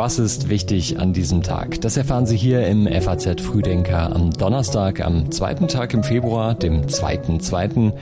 [0.00, 1.82] Was ist wichtig an diesem Tag?
[1.82, 6.86] Das erfahren Sie hier im FAZ Frühdenker am Donnerstag, am zweiten Tag im Februar, dem
[6.86, 7.92] 2.2.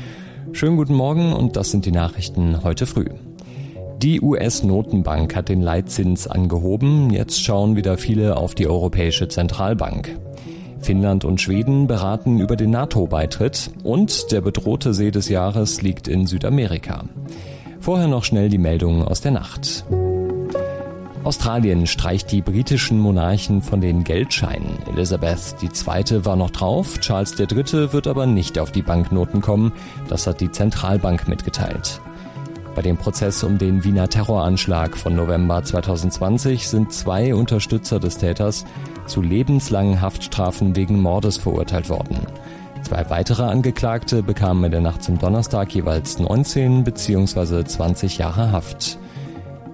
[0.52, 3.06] Schönen guten Morgen und das sind die Nachrichten heute früh.
[4.00, 7.10] Die US-Notenbank hat den Leitzins angehoben.
[7.10, 10.20] Jetzt schauen wieder viele auf die Europäische Zentralbank.
[10.78, 16.28] Finnland und Schweden beraten über den NATO-Beitritt und der bedrohte See des Jahres liegt in
[16.28, 17.06] Südamerika.
[17.80, 19.84] Vorher noch schnell die Meldungen aus der Nacht.
[21.28, 24.78] Australien streicht die britischen Monarchen von den Geldscheinen.
[24.90, 26.24] Elizabeth II.
[26.24, 27.92] war noch drauf, Charles III.
[27.92, 29.72] wird aber nicht auf die Banknoten kommen,
[30.08, 32.00] das hat die Zentralbank mitgeteilt.
[32.74, 38.64] Bei dem Prozess um den Wiener Terroranschlag von November 2020 sind zwei Unterstützer des Täters
[39.04, 42.20] zu lebenslangen Haftstrafen wegen Mordes verurteilt worden.
[42.80, 47.64] Zwei weitere Angeklagte bekamen in der Nacht zum Donnerstag jeweils 19 bzw.
[47.64, 48.98] 20 Jahre Haft.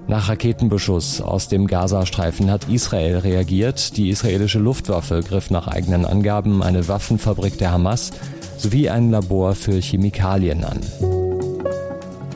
[0.07, 3.97] Nach Raketenbeschuss aus dem Gazastreifen hat Israel reagiert.
[3.97, 8.11] Die israelische Luftwaffe griff nach eigenen Angaben eine Waffenfabrik der Hamas
[8.59, 10.81] sowie ein Labor für Chemikalien an.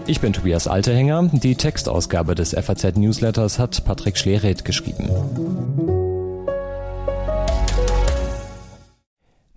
[0.06, 1.28] Ich bin Tobias Alterhänger.
[1.34, 5.10] Die Textausgabe des FAZ Newsletters hat Patrick Schlereth geschrieben.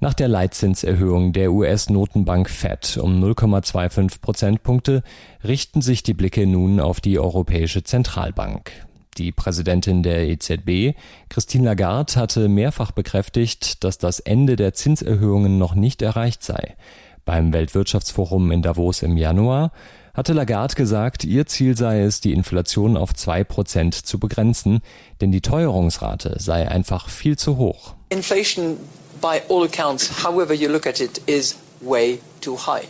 [0.03, 5.03] Nach der Leitzinserhöhung der US-Notenbank Fed um 0,25 Prozentpunkte
[5.44, 8.72] richten sich die Blicke nun auf die Europäische Zentralbank.
[9.19, 10.97] Die Präsidentin der EZB,
[11.29, 16.75] Christine Lagarde, hatte mehrfach bekräftigt, dass das Ende der Zinserhöhungen noch nicht erreicht sei.
[17.23, 19.72] Beim Weltwirtschaftsforum in Davos im Januar
[20.16, 24.81] hatte Lagarde gesagt, ihr Ziel sei es, die Inflation auf zwei Prozent zu begrenzen,
[25.22, 27.94] denn die Teuerungsrate sei einfach viel zu hoch.
[28.09, 28.77] Inflation
[29.22, 32.88] by all accounts, however you look at it, is way too high.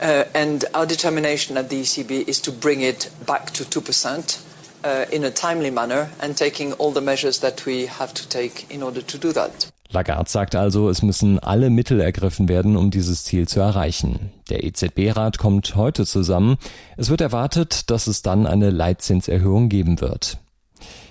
[0.00, 4.40] Uh, and our determination at the ECB is to bring it back to 2%
[4.82, 8.66] uh, in a timely manner and taking all the measures that we have to take
[8.70, 9.70] in order to do that.
[9.92, 14.30] Lagarde sagt also, es müssen alle Mittel ergriffen werden, um dieses Ziel zu erreichen.
[14.48, 16.56] Der EZB-Rat kommt heute zusammen.
[16.96, 20.38] Es wird erwartet, dass es dann eine Leitzinserhöhung geben wird.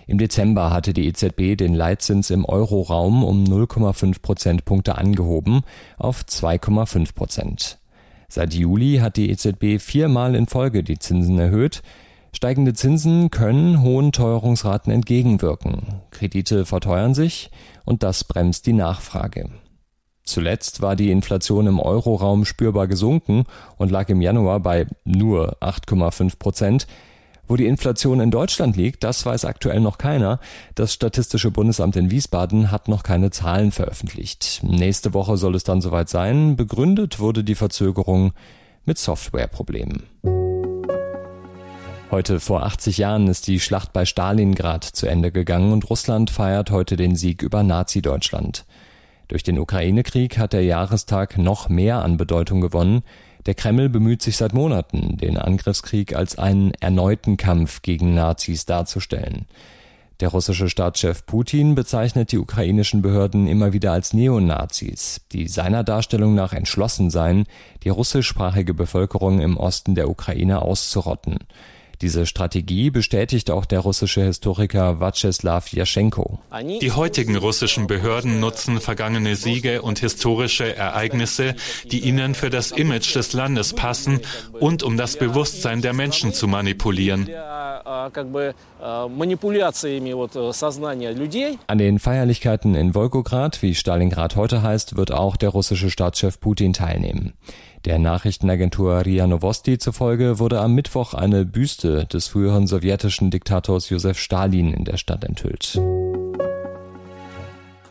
[0.10, 5.62] Im Dezember hatte die EZB den Leitzins im Euroraum um 0,5 Prozentpunkte angehoben
[6.00, 7.78] auf 2,5 Prozent.
[8.28, 11.84] Seit Juli hat die EZB viermal in Folge die Zinsen erhöht.
[12.34, 16.02] Steigende Zinsen können hohen Teuerungsraten entgegenwirken.
[16.10, 17.52] Kredite verteuern sich
[17.86, 19.52] und das bremst die Nachfrage.
[20.24, 23.44] Zuletzt war die Inflation im Euroraum spürbar gesunken
[23.78, 26.88] und lag im Januar bei nur 8,5 Prozent.
[27.50, 30.40] Wo die Inflation in Deutschland liegt, das weiß aktuell noch keiner.
[30.76, 34.62] Das Statistische Bundesamt in Wiesbaden hat noch keine Zahlen veröffentlicht.
[34.62, 36.56] Nächste Woche soll es dann soweit sein.
[36.56, 38.34] Begründet wurde die Verzögerung
[38.86, 40.04] mit Softwareproblemen.
[42.12, 46.70] Heute vor 80 Jahren ist die Schlacht bei Stalingrad zu Ende gegangen und Russland feiert
[46.70, 48.66] heute den Sieg über Nazi-Deutschland.
[49.28, 53.02] Durch den Ukraine-Krieg hat der Jahrestag noch mehr an Bedeutung gewonnen.
[53.50, 59.48] Der Kreml bemüht sich seit Monaten, den Angriffskrieg als einen erneuten Kampf gegen Nazis darzustellen.
[60.20, 66.36] Der russische Staatschef Putin bezeichnet die ukrainischen Behörden immer wieder als Neonazis, die seiner Darstellung
[66.36, 67.46] nach entschlossen seien,
[67.82, 71.40] die russischsprachige Bevölkerung im Osten der Ukraine auszurotten.
[72.02, 76.40] Diese Strategie bestätigt auch der russische Historiker Vyacheslav Jaschenko.
[76.82, 81.56] Die heutigen russischen Behörden nutzen vergangene Siege und historische Ereignisse,
[81.92, 84.22] die ihnen für das Image des Landes passen
[84.54, 87.30] und um das Bewusstsein der Menschen zu manipulieren.
[91.68, 96.72] An den Feierlichkeiten in Wolgograd, wie Stalingrad heute heißt, wird auch der russische Staatschef Putin
[96.72, 97.34] teilnehmen.
[97.86, 104.20] Der Nachrichtenagentur RIA Novosti zufolge wurde am Mittwoch eine Büste des früheren sowjetischen Diktators Josef
[104.20, 105.80] Stalin in der Stadt enthüllt.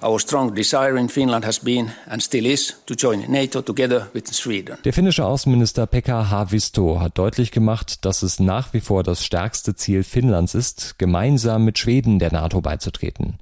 [0.01, 4.29] Our strong desire in Finland has been and still is to join NATO together with
[4.29, 4.77] Sweden.
[4.85, 9.75] Der finnische Außenminister Pekka Haavisto hat deutlich gemacht, dass es nach wie vor das stärkste
[9.75, 13.39] Ziel Finnlands ist, gemeinsam mit Schweden der NATO beizutreten.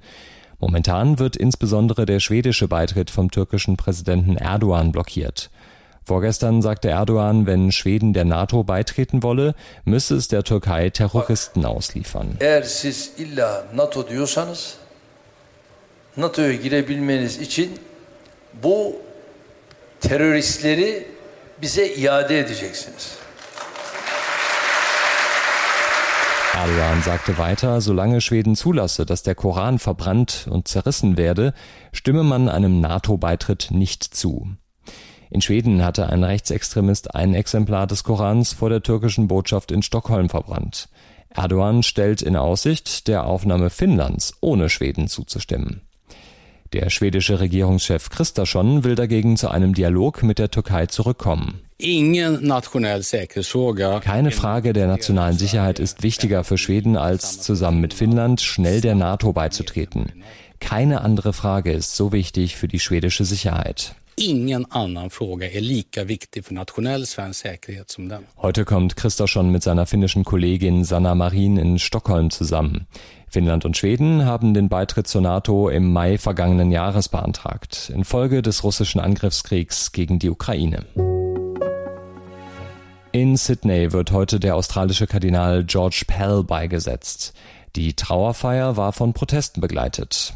[0.59, 5.51] Momentan wird insbesondere der schwedische Beitritt vom türkischen Präsidenten Erdogan blockiert.
[6.07, 12.37] Vorgestern sagte Erdogan, wenn Schweden der NATO beitreten wolle, müsse es der Türkei Terroristen ausliefern.
[12.39, 14.77] Eğer siz illa NATO diyorsanız
[16.17, 17.79] NATO'ya girebilmeniz için
[18.63, 18.95] bu
[19.99, 21.07] teröristleri
[21.61, 23.17] bize iade edeceksiniz.
[26.55, 31.53] Erdogan sagte weiter, solange Schweden zulasse, dass der Koran verbrannt und zerrissen werde,
[31.91, 34.47] stimme man einem NATO-Beitritt nicht zu.
[35.29, 40.29] In Schweden hatte ein Rechtsextremist ein Exemplar des Korans vor der türkischen Botschaft in Stockholm
[40.29, 40.89] verbrannt.
[41.29, 45.81] Erdogan stellt in Aussicht, der Aufnahme Finnlands ohne Schweden zuzustimmen.
[46.73, 51.61] Der schwedische Regierungschef Kristersson will dagegen zu einem Dialog mit der Türkei zurückkommen.
[54.01, 58.95] Keine Frage der nationalen Sicherheit ist wichtiger für Schweden, als zusammen mit Finnland schnell der
[58.95, 60.23] NATO beizutreten.
[60.59, 63.95] Keine andere Frage ist so wichtig für die schwedische Sicherheit.
[64.19, 68.25] Ingen annan fråga är lika viktig för nationell svensk säkerhet som den.
[68.35, 72.87] Heute kommt Kristersson mit seiner finnischen Kollegin Sanna Marin in Stockholm zusammen.
[73.29, 78.63] Finnland und Schweden haben den Beitritt zur NATO im Mai vergangenen Jahres beantragt, infolge des
[78.63, 80.85] russischen Angriffskriegs gegen die Ukraine.
[83.11, 87.35] In Sydney wird heute der australische Kardinal George Pell beigesetzt.
[87.75, 90.33] Die Trauerfeier war von Protesten begleitet.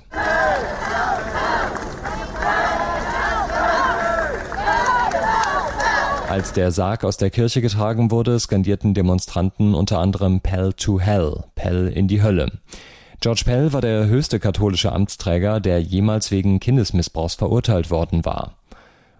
[6.32, 11.44] Als der Sarg aus der Kirche getragen wurde, skandierten Demonstranten unter anderem Pell to Hell,
[11.56, 12.54] Pell in die Hölle.
[13.20, 18.54] George Pell war der höchste katholische Amtsträger, der jemals wegen Kindesmissbrauchs verurteilt worden war.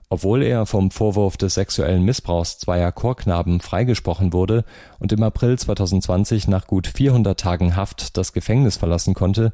[0.08, 4.64] Obwohl er vom Vorwurf des sexuellen Missbrauchs zweier Chorknaben freigesprochen wurde
[5.00, 9.52] und im April 2020 nach gut 400 Tagen Haft das Gefängnis verlassen konnte,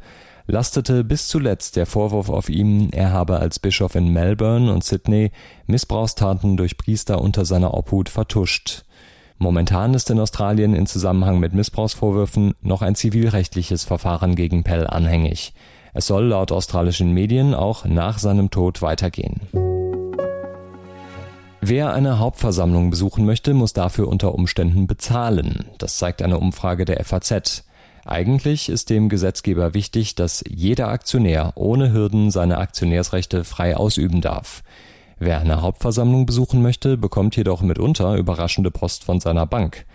[0.47, 5.31] lastete bis zuletzt der Vorwurf auf ihm, er habe als Bischof in Melbourne und Sydney
[5.67, 8.85] Missbrauchstaten durch Priester unter seiner Obhut vertuscht.
[9.37, 15.53] Momentan ist in Australien in Zusammenhang mit Missbrauchsvorwürfen noch ein zivilrechtliches Verfahren gegen Pell anhängig.
[15.93, 19.41] Es soll laut australischen Medien auch nach seinem Tod weitergehen.
[21.61, 25.65] Wer eine Hauptversammlung besuchen möchte, muss dafür unter Umständen bezahlen.
[25.77, 27.66] Das zeigt eine Umfrage der FAZ.
[28.07, 34.63] Eigentlich ist dem Gesetzgeber wichtig, dass jeder Aktionär ohne Hürden seine Aktionärsrechte frei ausüben darf.
[35.19, 39.85] Wer eine Hauptversammlung besuchen möchte, bekommt jedoch mitunter überraschende Post von seiner Bank.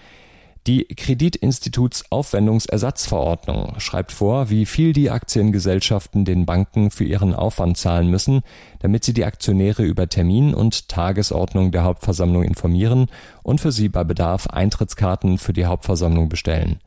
[0.66, 8.42] Die Kreditinstitutsaufwendungsersatzverordnung schreibt vor, wie viel die Aktiengesellschaften den Banken für ihren Aufwand zahlen müssen,
[8.80, 13.06] damit sie die Aktionäre über Termin und Tagesordnung der Hauptversammlung informieren
[13.42, 16.78] und für sie bei Bedarf Eintrittskarten für die Hauptversammlung bestellen.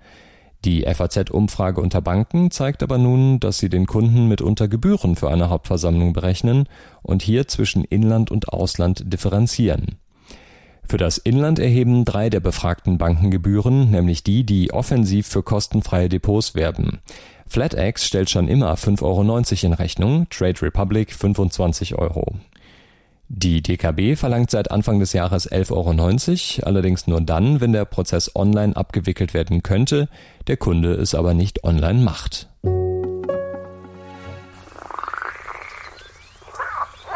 [0.66, 5.50] Die FAZ-Umfrage unter Banken zeigt aber nun, dass sie den Kunden mitunter Gebühren für eine
[5.50, 6.68] Hauptversammlung berechnen
[7.04, 10.00] und hier zwischen Inland und Ausland differenzieren.
[10.88, 16.10] Für das Inland erheben drei der befragten Banken Gebühren, nämlich die, die offensiv für kostenfreie
[16.10, 17.00] Depots werben.
[17.46, 22.34] FlatEx stellt schon immer 5,90 Euro in Rechnung, Trade Republic 25 Euro.
[23.28, 28.36] Die DKB verlangt seit Anfang des Jahres 11,90 Euro, allerdings nur dann, wenn der Prozess
[28.36, 30.10] online abgewickelt werden könnte,
[30.48, 32.50] der Kunde es aber nicht online macht.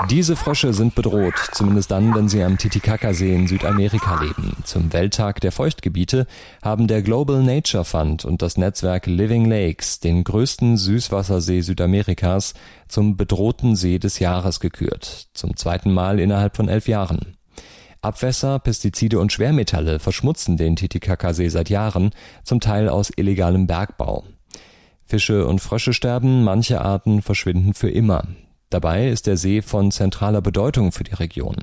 [0.09, 4.57] Diese Frösche sind bedroht, zumindest dann, wenn sie am Titicacasee in Südamerika leben.
[4.63, 6.25] Zum Welttag der Feuchtgebiete
[6.63, 12.55] haben der Global Nature Fund und das Netzwerk Living Lakes den größten Süßwassersee Südamerikas
[12.87, 17.37] zum bedrohten See des Jahres gekürt, zum zweiten Mal innerhalb von elf Jahren.
[18.01, 22.11] Abwässer, Pestizide und Schwermetalle verschmutzen den Titicacasee seit Jahren,
[22.43, 24.23] zum Teil aus illegalem Bergbau.
[25.05, 28.23] Fische und Frösche sterben, manche Arten verschwinden für immer.
[28.69, 31.55] Dabei ist der See von zentraler Bedeutung für die Region.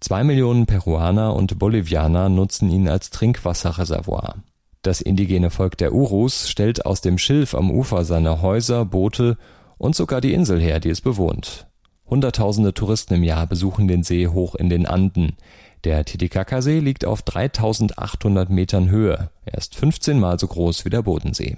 [0.00, 4.36] Zwei Millionen Peruaner und Bolivianer nutzen ihn als Trinkwasserreservoir.
[4.82, 9.38] Das indigene Volk der Urus stellt aus dem Schilf am Ufer seine Häuser, Boote
[9.78, 11.66] und sogar die Insel her, die es bewohnt.
[12.08, 15.36] Hunderttausende Touristen im Jahr besuchen den See hoch in den Anden.
[15.84, 19.30] Der Titicacasee liegt auf 3800 Metern Höhe.
[19.44, 21.56] Er ist 15 mal so groß wie der Bodensee.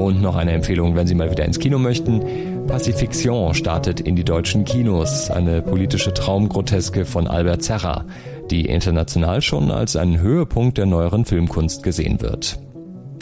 [0.00, 2.22] Und noch eine Empfehlung, wenn Sie mal wieder ins Kino möchten.
[2.66, 8.06] Pacifiction startet in die deutschen Kinos, eine politische Traumgroteske von Albert Serra,
[8.50, 12.58] die international schon als ein Höhepunkt der neueren Filmkunst gesehen wird.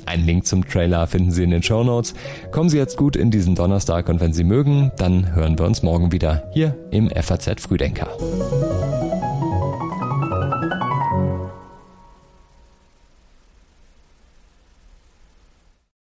[0.07, 2.15] Einen Link zum Trailer finden Sie in den Show Notes.
[2.53, 5.83] Kommen Sie jetzt gut in diesen Donnerstag und wenn Sie mögen, dann hören wir uns
[5.83, 8.07] morgen wieder hier im FAZ Frühdenker.